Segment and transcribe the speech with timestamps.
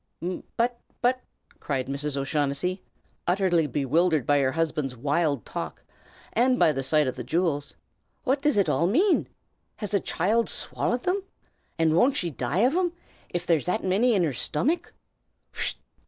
[0.57, 1.21] "But but,"
[1.59, 2.17] cried Mrs.
[2.17, 2.81] O'Shaughnessy,
[3.27, 5.83] utterly bewildered by her husband's wild talk,
[6.33, 7.75] and by the sight of the jewels,
[8.23, 9.27] "what does it all mane?
[9.75, 11.21] Has the choild swallied 'em?
[11.77, 12.93] And won't she die av 'em,
[13.35, 14.91] av it's that manny in her stumick?"